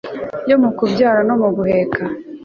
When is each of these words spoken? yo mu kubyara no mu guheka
yo 0.49 0.55
mu 0.61 0.69
kubyara 0.77 1.19
no 1.27 1.35
mu 1.41 1.49
guheka 1.55 2.01